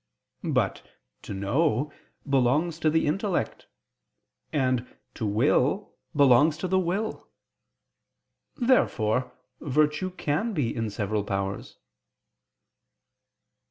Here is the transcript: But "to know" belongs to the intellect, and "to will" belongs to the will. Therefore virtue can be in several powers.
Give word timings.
But 0.43 0.81
"to 1.21 1.33
know" 1.35 1.93
belongs 2.27 2.79
to 2.79 2.89
the 2.89 3.05
intellect, 3.05 3.67
and 4.51 4.97
"to 5.13 5.27
will" 5.27 5.93
belongs 6.15 6.57
to 6.57 6.67
the 6.67 6.79
will. 6.79 7.27
Therefore 8.55 9.31
virtue 9.59 10.09
can 10.09 10.53
be 10.55 10.75
in 10.75 10.89
several 10.89 11.23
powers. 11.23 11.77